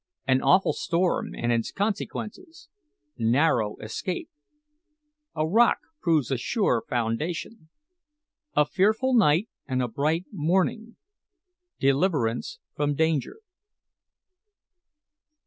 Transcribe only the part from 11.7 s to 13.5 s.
DELIVERANCE FROM DANGER.